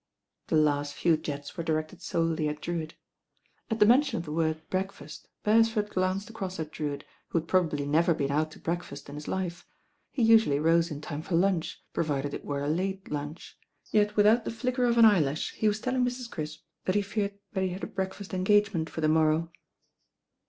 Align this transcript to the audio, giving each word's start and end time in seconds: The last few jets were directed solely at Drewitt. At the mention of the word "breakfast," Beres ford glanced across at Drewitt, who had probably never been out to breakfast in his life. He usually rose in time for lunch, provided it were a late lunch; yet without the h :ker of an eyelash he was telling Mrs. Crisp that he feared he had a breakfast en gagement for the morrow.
The 0.47 0.55
last 0.55 0.95
few 0.95 1.15
jets 1.15 1.55
were 1.55 1.63
directed 1.63 2.01
solely 2.01 2.49
at 2.49 2.59
Drewitt. 2.59 2.95
At 3.69 3.77
the 3.77 3.85
mention 3.85 4.17
of 4.17 4.25
the 4.25 4.31
word 4.31 4.67
"breakfast," 4.71 5.27
Beres 5.45 5.69
ford 5.69 5.91
glanced 5.91 6.27
across 6.27 6.59
at 6.59 6.71
Drewitt, 6.71 7.03
who 7.27 7.37
had 7.37 7.47
probably 7.47 7.85
never 7.85 8.15
been 8.15 8.31
out 8.31 8.49
to 8.53 8.59
breakfast 8.59 9.09
in 9.09 9.13
his 9.15 9.27
life. 9.27 9.67
He 10.09 10.23
usually 10.23 10.57
rose 10.57 10.89
in 10.89 11.01
time 11.01 11.21
for 11.21 11.35
lunch, 11.35 11.83
provided 11.93 12.33
it 12.33 12.43
were 12.43 12.63
a 12.63 12.67
late 12.67 13.11
lunch; 13.11 13.59
yet 13.91 14.15
without 14.15 14.43
the 14.43 14.49
h 14.67 14.73
:ker 14.75 14.85
of 14.85 14.97
an 14.97 15.05
eyelash 15.05 15.53
he 15.53 15.67
was 15.67 15.79
telling 15.79 16.03
Mrs. 16.03 16.31
Crisp 16.31 16.63
that 16.85 16.95
he 16.95 17.03
feared 17.03 17.37
he 17.53 17.69
had 17.69 17.83
a 17.83 17.85
breakfast 17.85 18.33
en 18.33 18.43
gagement 18.43 18.89
for 18.89 19.01
the 19.01 19.07
morrow. 19.07 19.51